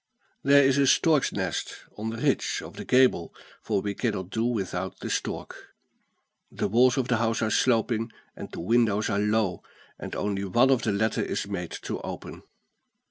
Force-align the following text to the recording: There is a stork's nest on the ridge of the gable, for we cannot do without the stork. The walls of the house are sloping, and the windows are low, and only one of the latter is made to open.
There 0.41 0.63
is 0.63 0.79
a 0.79 0.87
stork's 0.87 1.31
nest 1.31 1.75
on 1.95 2.09
the 2.09 2.17
ridge 2.17 2.63
of 2.65 2.75
the 2.75 2.83
gable, 2.85 3.35
for 3.61 3.81
we 3.83 3.93
cannot 3.93 4.31
do 4.31 4.43
without 4.45 4.97
the 4.99 5.11
stork. 5.11 5.75
The 6.51 6.67
walls 6.67 6.97
of 6.97 7.07
the 7.07 7.17
house 7.17 7.43
are 7.43 7.51
sloping, 7.51 8.11
and 8.35 8.51
the 8.51 8.61
windows 8.61 9.11
are 9.11 9.19
low, 9.19 9.61
and 9.99 10.15
only 10.15 10.43
one 10.45 10.71
of 10.71 10.81
the 10.81 10.91
latter 10.91 11.21
is 11.21 11.45
made 11.45 11.69
to 11.83 11.99
open. 12.01 12.41